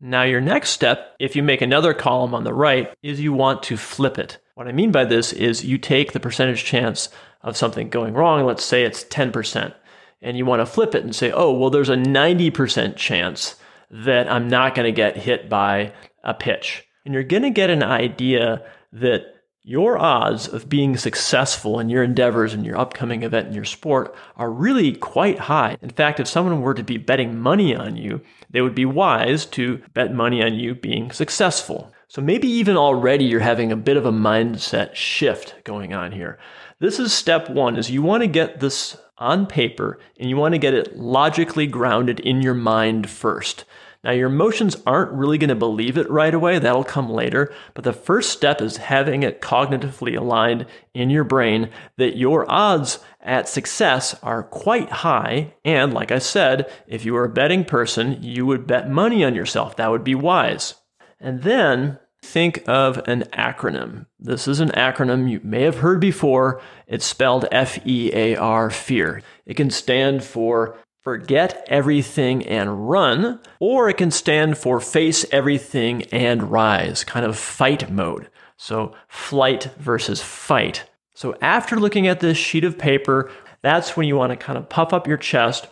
Now, 0.00 0.24
your 0.24 0.40
next 0.40 0.70
step, 0.70 1.16
if 1.18 1.34
you 1.34 1.42
make 1.42 1.62
another 1.62 1.94
column 1.94 2.34
on 2.34 2.44
the 2.44 2.52
right, 2.52 2.92
is 3.02 3.20
you 3.20 3.32
want 3.32 3.62
to 3.64 3.76
flip 3.76 4.18
it. 4.18 4.38
What 4.54 4.68
I 4.68 4.72
mean 4.72 4.92
by 4.92 5.04
this 5.04 5.32
is 5.32 5.64
you 5.64 5.78
take 5.78 6.12
the 6.12 6.20
percentage 6.20 6.64
chance 6.64 7.08
of 7.42 7.56
something 7.56 7.88
going 7.88 8.14
wrong, 8.14 8.44
let's 8.44 8.64
say 8.64 8.82
it's 8.84 9.04
10%, 9.04 9.72
and 10.20 10.36
you 10.36 10.44
want 10.44 10.60
to 10.60 10.66
flip 10.66 10.94
it 10.94 11.04
and 11.04 11.14
say, 11.14 11.30
oh, 11.30 11.52
well, 11.52 11.70
there's 11.70 11.88
a 11.88 11.96
90% 11.96 12.96
chance 12.96 13.54
that 13.90 14.30
I'm 14.30 14.48
not 14.48 14.74
going 14.74 14.86
to 14.86 14.92
get 14.92 15.16
hit 15.16 15.48
by 15.48 15.92
a 16.22 16.34
pitch. 16.34 16.84
and 17.04 17.14
you're 17.14 17.22
going 17.22 17.44
to 17.44 17.50
get 17.50 17.70
an 17.70 17.82
idea 17.82 18.62
that 18.92 19.22
your 19.68 19.98
odds 19.98 20.48
of 20.48 20.66
being 20.66 20.96
successful 20.96 21.78
in 21.78 21.90
your 21.90 22.02
endeavors 22.02 22.54
in 22.54 22.64
your 22.64 22.78
upcoming 22.78 23.22
event 23.22 23.48
in 23.48 23.52
your 23.52 23.66
sport 23.66 24.14
are 24.36 24.50
really 24.50 24.94
quite 24.94 25.38
high. 25.38 25.76
In 25.82 25.90
fact, 25.90 26.18
if 26.18 26.26
someone 26.26 26.62
were 26.62 26.72
to 26.72 26.82
be 26.82 26.96
betting 26.96 27.38
money 27.38 27.76
on 27.76 27.94
you, 27.94 28.22
they 28.48 28.62
would 28.62 28.74
be 28.74 28.86
wise 28.86 29.44
to 29.44 29.82
bet 29.92 30.14
money 30.14 30.42
on 30.42 30.54
you 30.54 30.74
being 30.74 31.10
successful. 31.10 31.92
So 32.08 32.22
maybe 32.22 32.48
even 32.48 32.78
already 32.78 33.26
you're 33.26 33.40
having 33.40 33.70
a 33.70 33.76
bit 33.76 33.98
of 33.98 34.06
a 34.06 34.10
mindset 34.10 34.94
shift 34.94 35.56
going 35.64 35.92
on 35.92 36.12
here. 36.12 36.38
This 36.78 36.98
is 36.98 37.12
step 37.12 37.50
1 37.50 37.76
is 37.76 37.90
you 37.90 38.00
want 38.00 38.22
to 38.22 38.26
get 38.26 38.60
this 38.60 38.96
on 39.18 39.44
paper 39.44 39.98
and 40.18 40.30
you 40.30 40.38
want 40.38 40.54
to 40.54 40.58
get 40.58 40.72
it 40.72 40.96
logically 40.96 41.66
grounded 41.66 42.20
in 42.20 42.40
your 42.40 42.54
mind 42.54 43.10
first. 43.10 43.66
Now, 44.04 44.12
your 44.12 44.28
emotions 44.28 44.76
aren't 44.86 45.12
really 45.12 45.38
going 45.38 45.48
to 45.48 45.56
believe 45.56 45.98
it 45.98 46.08
right 46.08 46.32
away, 46.32 46.58
that'll 46.58 46.84
come 46.84 47.10
later. 47.10 47.52
But 47.74 47.84
the 47.84 47.92
first 47.92 48.30
step 48.30 48.62
is 48.62 48.76
having 48.76 49.24
it 49.24 49.40
cognitively 49.40 50.16
aligned 50.16 50.66
in 50.94 51.10
your 51.10 51.24
brain 51.24 51.70
that 51.96 52.16
your 52.16 52.48
odds 52.50 53.00
at 53.20 53.48
success 53.48 54.14
are 54.22 54.44
quite 54.44 54.90
high. 54.90 55.54
And 55.64 55.92
like 55.92 56.12
I 56.12 56.20
said, 56.20 56.70
if 56.86 57.04
you 57.04 57.12
were 57.12 57.24
a 57.24 57.28
betting 57.28 57.64
person, 57.64 58.22
you 58.22 58.46
would 58.46 58.66
bet 58.66 58.88
money 58.88 59.24
on 59.24 59.34
yourself. 59.34 59.76
That 59.76 59.90
would 59.90 60.04
be 60.04 60.14
wise. 60.14 60.74
And 61.18 61.42
then 61.42 61.98
think 62.22 62.62
of 62.68 62.98
an 63.08 63.22
acronym. 63.32 64.06
This 64.18 64.46
is 64.46 64.60
an 64.60 64.70
acronym 64.70 65.30
you 65.30 65.40
may 65.42 65.62
have 65.62 65.78
heard 65.78 66.00
before. 66.00 66.60
It's 66.86 67.04
spelled 67.04 67.46
F 67.50 67.84
E 67.86 68.12
A 68.14 68.36
R, 68.36 68.70
fear. 68.70 69.22
It 69.44 69.54
can 69.54 69.70
stand 69.70 70.22
for 70.22 70.76
forget 71.02 71.64
everything 71.68 72.46
and 72.46 72.88
run, 72.88 73.40
or 73.60 73.88
it 73.88 73.96
can 73.96 74.10
stand 74.10 74.58
for 74.58 74.80
face 74.80 75.24
everything 75.32 76.02
and 76.12 76.50
rise, 76.50 77.04
kind 77.04 77.24
of 77.24 77.36
fight 77.36 77.90
mode. 77.90 78.30
So, 78.56 78.92
flight 79.08 79.70
versus 79.78 80.20
fight. 80.20 80.88
So, 81.14 81.36
after 81.40 81.76
looking 81.76 82.06
at 82.08 82.20
this 82.20 82.36
sheet 82.36 82.64
of 82.64 82.78
paper, 82.78 83.30
that's 83.62 83.96
when 83.96 84.06
you 84.06 84.16
want 84.16 84.30
to 84.30 84.36
kind 84.36 84.58
of 84.58 84.68
puff 84.68 84.92
up 84.92 85.06
your 85.06 85.16
chest 85.16 85.68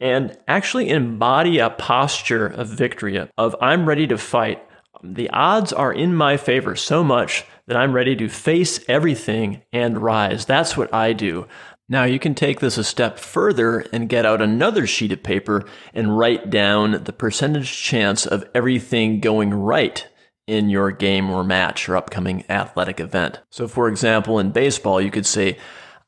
and 0.00 0.36
actually 0.48 0.88
embody 0.88 1.58
a 1.58 1.70
posture 1.70 2.46
of 2.46 2.68
victory, 2.68 3.24
of 3.38 3.56
I'm 3.60 3.86
ready 3.86 4.06
to 4.08 4.18
fight. 4.18 4.66
The 5.02 5.30
odds 5.30 5.72
are 5.72 5.92
in 5.92 6.14
my 6.14 6.36
favor 6.36 6.74
so 6.74 7.04
much 7.04 7.44
that 7.66 7.76
I'm 7.76 7.92
ready 7.92 8.16
to 8.16 8.28
face 8.28 8.80
everything 8.88 9.62
and 9.72 10.02
rise. 10.02 10.44
That's 10.44 10.76
what 10.76 10.92
I 10.92 11.12
do. 11.12 11.46
Now 11.88 12.04
you 12.04 12.18
can 12.18 12.34
take 12.34 12.60
this 12.60 12.78
a 12.78 12.84
step 12.84 13.18
further 13.18 13.80
and 13.92 14.08
get 14.08 14.24
out 14.24 14.40
another 14.40 14.86
sheet 14.86 15.12
of 15.12 15.22
paper 15.22 15.64
and 15.92 16.16
write 16.16 16.48
down 16.48 17.04
the 17.04 17.12
percentage 17.12 17.82
chance 17.82 18.24
of 18.24 18.44
everything 18.54 19.20
going 19.20 19.52
right 19.52 20.06
in 20.46 20.70
your 20.70 20.90
game 20.90 21.30
or 21.30 21.44
match 21.44 21.88
or 21.88 21.96
upcoming 21.96 22.44
athletic 22.48 23.00
event. 23.00 23.40
So 23.50 23.68
for 23.68 23.88
example, 23.88 24.38
in 24.38 24.52
baseball, 24.52 25.00
you 25.00 25.10
could 25.10 25.26
say, 25.26 25.58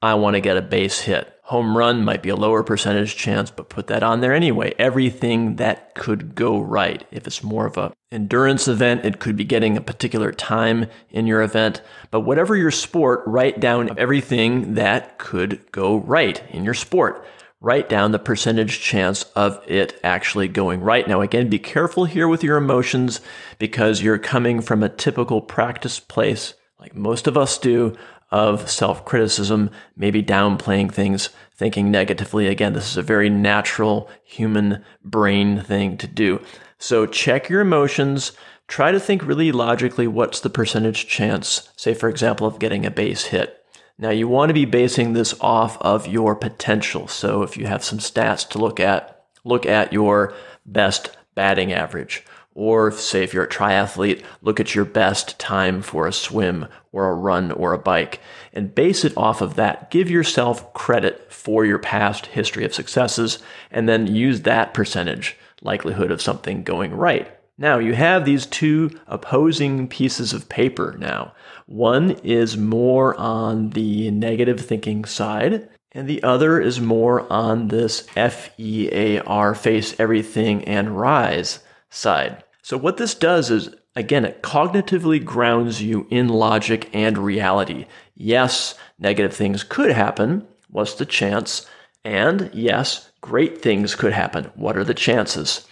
I 0.01 0.15
want 0.15 0.35
to 0.35 0.41
get 0.41 0.57
a 0.57 0.63
base 0.63 1.01
hit. 1.01 1.34
Home 1.49 1.77
run 1.77 2.07
might 2.07 2.23
be 2.23 2.31
a 2.31 2.37
lower 2.37 2.63
percentage 2.63 3.17
chance, 3.17 3.51
but 3.51 3.69
put 3.69 3.89
that 3.89 4.03
on 4.03 4.23
there 4.23 4.33
anyway. 4.33 4.73
Everything 4.79 5.57
that 5.57 5.95
could 5.95 6.35
go 6.35 6.59
right. 6.59 7.07
If 7.11 7.27
it's 7.27 7.43
more 7.43 7.67
of 7.67 7.77
a 7.77 7.93
endurance 8.11 8.67
event, 8.67 9.05
it 9.05 9.19
could 9.19 9.37
be 9.37 9.45
getting 9.45 9.77
a 9.77 9.83
particular 9.83 10.33
time 10.33 10.87
in 11.11 11.27
your 11.27 11.43
event. 11.43 11.83
But 12.11 12.21
whatever 12.21 12.57
your 12.57 12.71
sport, 12.71 13.23
write 13.27 13.61
down 13.61 13.99
everything 13.99 14.73
that 14.75 15.19
could 15.19 15.71
go 15.71 15.97
right 15.97 16.43
in 16.49 16.65
your 16.65 16.73
sport. 16.73 17.27
Write 17.61 17.91
down 17.91 18.13
the 18.13 18.19
percentage 18.19 18.81
chance 18.81 19.25
of 19.37 19.63
it 19.67 20.01
actually 20.03 20.49
going 20.49 20.81
right. 20.81 21.07
Now, 21.07 21.21
again, 21.21 21.51
be 21.51 21.59
careful 21.59 22.07
here 22.07 22.27
with 22.27 22.43
your 22.43 22.57
emotions 22.57 23.21
because 23.59 24.03
you're 24.03 24.17
coming 24.17 24.63
from 24.63 24.83
a 24.83 24.89
typical 24.89 25.43
practice 25.43 26.01
place, 26.01 26.55
like 26.79 26.95
most 26.95 27.27
of 27.27 27.37
us 27.37 27.59
do, 27.59 27.95
of 28.31 28.71
self 28.71 29.05
criticism, 29.05 29.71
maybe 29.97 30.23
downplaying 30.23 30.93
things, 30.93 31.31
thinking 31.55 31.91
negatively. 31.91 32.47
Again, 32.47 32.73
this 32.73 32.91
is 32.91 32.97
a 32.97 33.03
very 33.03 33.31
natural 33.31 34.11
human 34.25 34.85
brain 35.05 35.61
thing 35.61 35.97
to 35.99 36.07
do. 36.07 36.41
So 36.79 37.07
check 37.07 37.49
your 37.49 37.61
emotions. 37.61 38.33
Try 38.67 38.93
to 38.93 39.01
think 39.01 39.25
really 39.25 39.53
logically 39.53 40.07
what's 40.07 40.41
the 40.41 40.51
percentage 40.51 41.07
chance, 41.07 41.69
say, 41.77 41.95
for 41.95 42.09
example, 42.09 42.47
of 42.47 42.59
getting 42.59 42.85
a 42.85 42.91
base 42.91 43.27
hit. 43.27 43.65
Now, 43.99 44.11
you 44.11 44.27
want 44.27 44.51
to 44.51 44.55
be 44.55 44.65
basing 44.65 45.13
this 45.13 45.35
off 45.41 45.81
of 45.81 46.07
your 46.07 46.35
potential. 46.35 47.07
So 47.07 47.43
if 47.43 47.57
you 47.57 47.67
have 47.67 47.85
some 47.85 47.99
stats 47.99 48.49
to 48.51 48.59
look 48.59 48.81
at, 48.81 49.25
look 49.45 49.67
at 49.67 49.93
your 49.93 50.35
best 50.67 51.17
batting 51.35 51.73
average 51.73 52.25
or 52.55 52.91
say 52.93 53.23
if 53.23 53.35
you're 53.35 53.45
a 53.45 53.49
triathlete, 53.49 54.23
look 54.41 54.61
at 54.61 54.75
your 54.75 54.85
best 54.85 55.39
time 55.39 55.83
for 55.83 56.07
a 56.07 56.13
swim 56.13 56.67
or 56.93 57.09
a 57.09 57.15
run 57.15 57.51
or 57.53 57.73
a 57.73 57.79
bike 57.79 58.21
and 58.53 58.75
base 58.75 59.05
it 59.05 59.17
off 59.17 59.41
of 59.41 59.57
that. 59.57 59.91
Give 59.91 60.09
yourself 60.09 60.73
credit 60.73 61.33
for 61.33 61.65
your 61.65 61.79
past 61.79 62.27
history 62.27 62.65
of 62.65 62.75
successes 62.75 63.41
and 63.71 63.89
then 63.89 64.07
use 64.07 64.43
that 64.43 64.73
percentage 64.73 65.37
likelihood 65.63 66.11
of 66.11 66.23
something 66.23 66.63
going 66.63 66.95
right. 66.95 67.37
Now 67.57 67.79
you 67.79 67.95
have 67.95 68.25
these 68.25 68.47
two 68.47 68.91
opposing 69.07 69.89
pieces 69.89 70.33
of 70.33 70.49
paper 70.49 70.97
now. 70.99 71.35
One 71.67 72.13
is 72.23 72.57
more 72.57 73.17
on 73.17 73.71
the 73.71 74.11
negative 74.11 74.61
thinking 74.61 75.05
side, 75.05 75.69
and 75.93 76.09
the 76.09 76.23
other 76.25 76.61
is 76.61 76.81
more 76.81 77.33
on 77.33 77.69
this 77.69 78.09
F 78.17 78.51
E 78.59 78.89
A 78.91 79.21
R 79.21 79.55
face 79.55 79.95
everything 80.01 80.65
and 80.65 80.99
rise 80.99 81.61
side. 81.95 82.43
So, 82.63 82.77
what 82.77 82.97
this 82.97 83.15
does 83.15 83.51
is, 83.51 83.75
again, 83.95 84.25
it 84.25 84.43
cognitively 84.43 85.23
grounds 85.25 85.83
you 85.83 86.07
in 86.11 86.29
logic 86.29 86.89
and 86.93 87.19
reality. 87.19 87.87
Yes, 88.15 88.75
negative 88.99 89.35
things 89.35 89.63
could 89.63 89.93
happen. 89.93 90.47
What's 90.71 90.95
the 90.95 91.07
chance? 91.07 91.67
And 92.05 92.51
yes, 92.53 93.11
great 93.21 93.63
things 93.63 93.95
could 93.95 94.13
happen. 94.13 94.51
What 94.55 94.77
are 94.77 94.85
the 94.85 94.95
chances? 94.95 95.67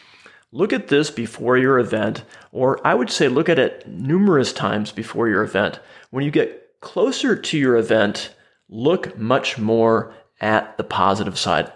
Look 0.52 0.72
at 0.72 0.88
this 0.88 1.10
before 1.10 1.56
your 1.56 1.78
event, 1.78 2.24
or 2.52 2.86
I 2.86 2.94
would 2.94 3.10
say 3.10 3.28
look 3.28 3.48
at 3.48 3.58
it 3.58 3.86
numerous 3.88 4.52
times 4.52 4.92
before 4.92 5.28
your 5.28 5.42
event. 5.42 5.80
When 6.10 6.24
you 6.24 6.30
get 6.30 6.80
closer 6.80 7.34
to 7.36 7.58
your 7.58 7.76
event, 7.76 8.34
look 8.68 9.16
much 9.18 9.56
more 9.56 10.14
at 10.40 10.76
the 10.76 10.84
positive 10.84 11.38
side, 11.38 11.72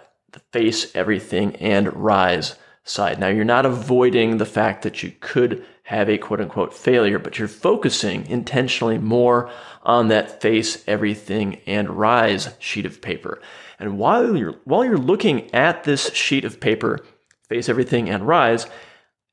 face 0.51 0.95
everything 0.95 1.55
and 1.55 1.91
rise 1.95 2.55
side. 2.89 3.19
Now, 3.19 3.27
you're 3.27 3.45
not 3.45 3.65
avoiding 3.65 4.37
the 4.37 4.45
fact 4.45 4.83
that 4.83 5.03
you 5.03 5.13
could 5.19 5.65
have 5.83 6.09
a 6.09 6.17
quote 6.17 6.41
unquote 6.41 6.73
failure, 6.73 7.19
but 7.19 7.39
you're 7.39 7.47
focusing 7.47 8.25
intentionally 8.27 8.97
more 8.97 9.49
on 9.83 10.09
that 10.09 10.41
face 10.41 10.83
everything 10.87 11.61
and 11.65 11.89
rise 11.89 12.53
sheet 12.59 12.85
of 12.85 13.01
paper. 13.01 13.41
And 13.79 13.97
while 13.97 14.35
you're 14.35 14.55
while 14.65 14.83
you're 14.83 14.97
looking 14.97 15.53
at 15.53 15.83
this 15.83 16.13
sheet 16.13 16.43
of 16.43 16.59
paper, 16.59 16.99
face 17.47 17.69
everything 17.69 18.09
and 18.09 18.27
rise, 18.27 18.67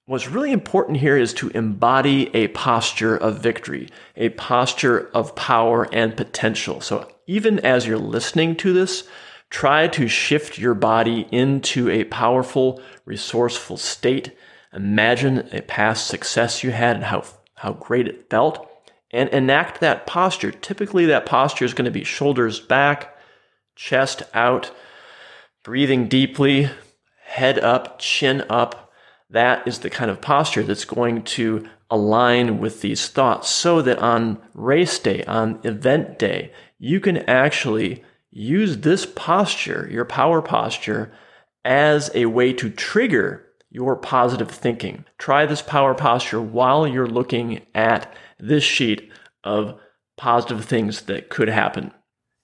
what's 0.07 0.29
really 0.29 0.53
important 0.53 0.99
here 0.99 1.17
is 1.17 1.35
to 1.35 1.49
embody 1.51 2.33
a 2.35 2.49
posture 2.49 3.17
of 3.17 3.41
victory, 3.41 3.89
a 4.17 4.29
posture 4.31 5.11
of 5.15 5.35
power 5.35 5.89
and 5.93 6.17
potential. 6.17 6.81
So 6.81 7.11
even 7.27 7.59
as 7.61 7.87
you're 7.87 7.99
listening 7.99 8.55
to 8.57 8.73
this, 8.73 9.09
Try 9.51 9.89
to 9.89 10.09
shift 10.09 10.59
your 10.59 10.75
body 10.75 11.29
into 11.31 11.89
a 11.89 12.05
powerful, 12.05 12.83
resourceful 13.05 13.77
state. 13.77 14.37
Imagine 14.73 15.49
a 15.53 15.63
past 15.63 16.07
success 16.09 16.65
you 16.65 16.73
had 16.73 16.97
and 16.97 17.05
how, 17.05 17.25
how 17.55 17.73
great 17.75 18.09
it 18.09 18.29
felt, 18.29 18.69
and 19.13 19.29
enact 19.31 19.81
that 19.81 20.07
posture. 20.07 20.51
Typically, 20.51 21.07
that 21.07 21.27
posture 21.27 21.65
is 21.65 21.75
going 21.75 21.85
to 21.85 21.91
be 21.91 22.05
shoulders 22.05 22.59
back, 22.59 23.17
chest 23.77 24.23
out, 24.35 24.73
breathing 25.63 26.09
deeply, 26.09 26.71
head 27.25 27.59
up, 27.59 27.99
chin 27.99 28.45
up. 28.51 28.93
That 29.31 29.67
is 29.67 29.81
the 29.81 29.91
kind 29.91 30.11
of 30.11 30.21
posture 30.21 30.63
that's 30.63 30.85
going 30.85 31.23
to 31.23 31.69
align 31.91 32.59
with 32.59 32.81
these 32.81 33.09
thoughts 33.09 33.49
so 33.49 33.81
that 33.83 33.99
on 33.99 34.39
race 34.53 34.99
day, 34.99 35.23
on 35.25 35.61
event 35.63 36.19
day, 36.19 36.53
you 36.79 36.99
can 36.99 37.19
actually 37.19 38.03
use 38.35 38.79
this 38.79 39.07
posture, 39.07 39.89
your 39.91 40.05
power 40.05 40.43
posture, 40.43 41.13
as 41.65 42.11
a 42.15 42.27
way 42.27 42.53
to 42.53 42.69
trigger 42.69 43.47
your 43.71 43.97
positive 43.97 44.51
thinking. 44.51 45.05
Try 45.19 45.47
this 45.47 45.63
power 45.63 45.95
posture 45.95 46.41
while 46.41 46.87
you're 46.87 47.07
looking 47.07 47.65
at 47.75 48.13
this 48.39 48.65
sheet 48.65 49.11
of 49.45 49.81
positive 50.17 50.65
things 50.65 51.03
that 51.03 51.29
could 51.29 51.49
happen. 51.49 51.93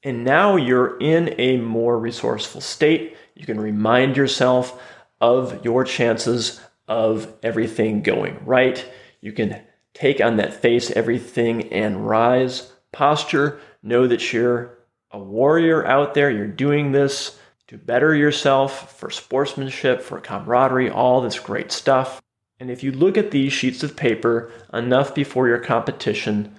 And 0.02 0.24
now 0.24 0.56
you're 0.56 0.96
in 0.98 1.34
a 1.38 1.58
more 1.58 1.98
resourceful 1.98 2.60
state. 2.60 3.16
You 3.34 3.44
can 3.44 3.60
remind 3.60 4.16
yourself 4.16 4.80
of 5.20 5.64
your 5.64 5.84
chances 5.84 6.60
of 6.88 7.32
everything 7.42 8.02
going 8.02 8.38
right. 8.44 8.84
You 9.20 9.32
can 9.32 9.60
take 9.92 10.20
on 10.20 10.36
that 10.36 10.54
face 10.54 10.90
everything 10.90 11.72
and 11.72 12.06
rise 12.08 12.72
posture. 12.92 13.60
Know 13.82 14.06
that 14.06 14.32
you're 14.32 14.79
a 15.10 15.18
warrior 15.18 15.86
out 15.86 16.14
there. 16.14 16.30
You're 16.30 16.46
doing 16.46 16.92
this 16.92 17.38
to 17.68 17.78
better 17.78 18.14
yourself 18.14 18.98
for 18.98 19.10
sportsmanship, 19.10 20.02
for 20.02 20.20
camaraderie, 20.20 20.90
all 20.90 21.20
this 21.20 21.38
great 21.38 21.70
stuff. 21.72 22.20
And 22.58 22.70
if 22.70 22.82
you 22.82 22.92
look 22.92 23.16
at 23.16 23.30
these 23.30 23.52
sheets 23.52 23.82
of 23.82 23.96
paper 23.96 24.52
enough 24.72 25.14
before 25.14 25.48
your 25.48 25.58
competition, 25.58 26.56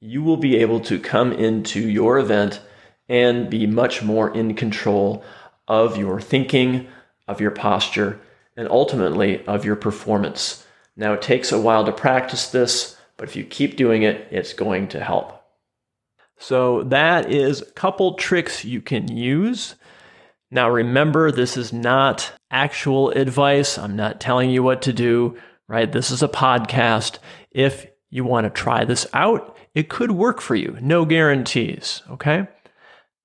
you 0.00 0.22
will 0.22 0.36
be 0.36 0.56
able 0.56 0.80
to 0.80 0.98
come 0.98 1.32
into 1.32 1.88
your 1.88 2.18
event 2.18 2.60
and 3.08 3.50
be 3.50 3.66
much 3.66 4.02
more 4.02 4.34
in 4.34 4.54
control 4.54 5.24
of 5.68 5.96
your 5.96 6.20
thinking, 6.20 6.88
of 7.28 7.40
your 7.40 7.50
posture, 7.50 8.20
and 8.56 8.68
ultimately 8.68 9.44
of 9.46 9.64
your 9.64 9.76
performance. 9.76 10.66
Now, 10.96 11.12
it 11.14 11.22
takes 11.22 11.52
a 11.52 11.60
while 11.60 11.84
to 11.84 11.92
practice 11.92 12.48
this, 12.48 12.96
but 13.16 13.28
if 13.28 13.36
you 13.36 13.44
keep 13.44 13.76
doing 13.76 14.02
it, 14.02 14.28
it's 14.30 14.52
going 14.52 14.88
to 14.88 15.02
help. 15.02 15.41
So, 16.42 16.82
that 16.84 17.30
is 17.30 17.62
a 17.62 17.70
couple 17.72 18.14
tricks 18.14 18.64
you 18.64 18.80
can 18.80 19.06
use. 19.16 19.76
Now, 20.50 20.68
remember, 20.68 21.30
this 21.30 21.56
is 21.56 21.72
not 21.72 22.32
actual 22.50 23.10
advice. 23.10 23.78
I'm 23.78 23.94
not 23.94 24.20
telling 24.20 24.50
you 24.50 24.60
what 24.64 24.82
to 24.82 24.92
do, 24.92 25.36
right? 25.68 25.90
This 25.90 26.10
is 26.10 26.20
a 26.20 26.28
podcast. 26.28 27.18
If 27.52 27.86
you 28.10 28.24
want 28.24 28.44
to 28.44 28.50
try 28.50 28.84
this 28.84 29.06
out, 29.12 29.56
it 29.76 29.88
could 29.88 30.10
work 30.10 30.40
for 30.40 30.56
you. 30.56 30.76
No 30.80 31.04
guarantees, 31.04 32.02
okay? 32.10 32.48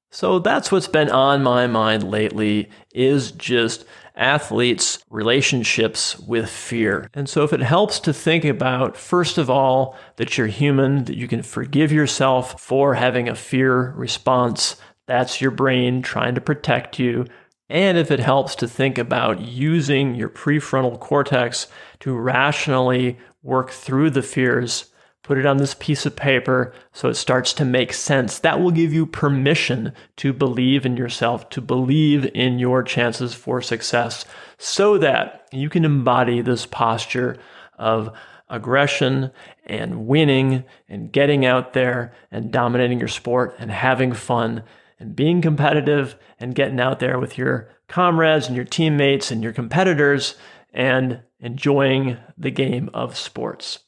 So 0.09 0.39
that's 0.39 0.71
what's 0.71 0.87
been 0.87 1.09
on 1.09 1.43
my 1.43 1.67
mind 1.67 2.03
lately 2.03 2.69
is 2.93 3.31
just 3.31 3.85
athletes' 4.15 5.03
relationships 5.09 6.17
with 6.19 6.49
fear. 6.49 7.09
And 7.13 7.29
so 7.29 7.43
if 7.43 7.53
it 7.53 7.59
helps 7.59 7.99
to 8.01 8.13
think 8.13 8.43
about, 8.45 8.97
first 8.97 9.37
of 9.37 9.49
all, 9.49 9.95
that 10.15 10.37
you're 10.37 10.47
human, 10.47 11.03
that 11.05 11.17
you 11.17 11.27
can 11.27 11.43
forgive 11.43 11.91
yourself 11.91 12.59
for 12.59 12.95
having 12.95 13.29
a 13.29 13.35
fear 13.35 13.91
response, 13.91 14.77
that's 15.05 15.39
your 15.39 15.51
brain 15.51 16.01
trying 16.01 16.35
to 16.35 16.41
protect 16.41 16.99
you. 16.99 17.25
And 17.69 17.97
if 17.97 18.11
it 18.11 18.19
helps 18.19 18.55
to 18.55 18.67
think 18.67 18.97
about 18.97 19.41
using 19.41 20.15
your 20.15 20.29
prefrontal 20.29 20.99
cortex 20.99 21.67
to 21.99 22.15
rationally 22.15 23.19
work 23.43 23.71
through 23.71 24.11
the 24.11 24.23
fears, 24.23 24.89
put 25.27 25.37
it 25.37 25.45
on 25.45 25.57
this 25.57 25.75
piece 25.77 26.05
of 26.05 26.15
paper 26.15 26.73
so 26.93 27.09
it 27.09 27.15
starts 27.15 27.51
to 27.51 27.65
make 27.65 27.91
sense. 27.91 28.39
That 28.39 28.61
will 28.61 28.71
give 28.71 28.93
you 28.93 29.05
permission 29.05 29.91
to 30.15 30.31
believe 30.31 30.85
in 30.85 30.95
yourself, 30.95 31.49
to 31.49 31.59
believe 31.59 32.31
in 32.33 32.59
your 32.59 32.81
chances 32.81 33.33
for 33.33 33.61
success, 33.61 34.23
so 34.57 34.97
that 34.99 35.45
you 35.51 35.69
can 35.69 35.83
embody 35.83 36.39
this 36.39 36.65
posture 36.65 37.37
of 37.77 38.09
aggression 38.47 39.29
and 39.65 40.07
winning 40.07 40.63
and 40.87 41.11
getting 41.11 41.45
out 41.45 41.73
there 41.73 42.13
and 42.31 42.49
dominating 42.49 42.97
your 42.97 43.09
sport 43.09 43.53
and 43.59 43.69
having 43.69 44.13
fun 44.13 44.63
and 44.97 45.13
being 45.13 45.41
competitive 45.41 46.15
and 46.39 46.55
getting 46.55 46.79
out 46.79 46.99
there 46.99 47.19
with 47.19 47.37
your 47.37 47.69
comrades 47.89 48.47
and 48.47 48.55
your 48.55 48.63
teammates 48.63 49.29
and 49.29 49.43
your 49.43 49.51
competitors 49.51 50.35
and 50.73 51.19
enjoying 51.41 52.17
the 52.37 52.49
game 52.49 52.89
of 52.93 53.17
sports. 53.17 53.79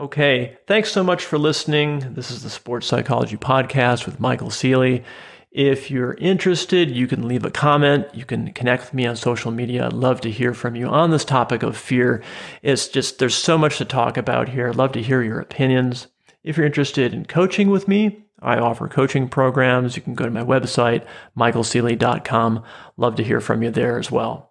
Okay, 0.00 0.56
thanks 0.66 0.90
so 0.90 1.04
much 1.04 1.26
for 1.26 1.36
listening. 1.36 2.14
This 2.14 2.30
is 2.30 2.42
the 2.42 2.48
Sports 2.48 2.86
Psychology 2.86 3.36
Podcast 3.36 4.06
with 4.06 4.18
Michael 4.18 4.48
Ceely. 4.48 5.04
If 5.50 5.90
you're 5.90 6.14
interested, 6.14 6.90
you 6.90 7.06
can 7.06 7.28
leave 7.28 7.44
a 7.44 7.50
comment. 7.50 8.06
You 8.14 8.24
can 8.24 8.50
connect 8.54 8.84
with 8.84 8.94
me 8.94 9.04
on 9.04 9.16
social 9.16 9.50
media. 9.50 9.84
I'd 9.84 9.92
love 9.92 10.22
to 10.22 10.30
hear 10.30 10.54
from 10.54 10.74
you 10.74 10.86
on 10.86 11.10
this 11.10 11.26
topic 11.26 11.62
of 11.62 11.76
fear. 11.76 12.22
It's 12.62 12.88
just, 12.88 13.18
there's 13.18 13.34
so 13.34 13.58
much 13.58 13.76
to 13.76 13.84
talk 13.84 14.16
about 14.16 14.48
here. 14.48 14.70
I'd 14.70 14.76
love 14.76 14.92
to 14.92 15.02
hear 15.02 15.22
your 15.22 15.38
opinions. 15.38 16.06
If 16.42 16.56
you're 16.56 16.64
interested 16.64 17.12
in 17.12 17.26
coaching 17.26 17.68
with 17.68 17.86
me, 17.86 18.24
I 18.40 18.56
offer 18.56 18.88
coaching 18.88 19.28
programs. 19.28 19.96
You 19.96 20.02
can 20.02 20.14
go 20.14 20.24
to 20.24 20.30
my 20.30 20.42
website, 20.42 21.06
michaelceely.com. 21.36 22.64
Love 22.96 23.16
to 23.16 23.22
hear 23.22 23.42
from 23.42 23.62
you 23.62 23.70
there 23.70 23.98
as 23.98 24.10
well. 24.10 24.50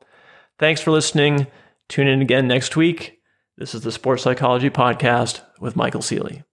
Thanks 0.59 0.79
for 0.79 0.91
listening. 0.91 1.47
Tune 1.87 2.07
in 2.07 2.21
again 2.21 2.47
next 2.47 2.75
week. 2.75 3.18
This 3.59 3.75
is 3.75 3.81
the 3.81 3.91
Sports 3.91 4.23
Psychology 4.23 4.69
Podcast 4.69 5.41
with 5.59 5.75
Michael 5.75 5.99
Ceely. 5.99 6.45